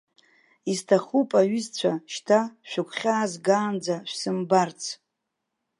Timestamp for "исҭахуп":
0.71-1.29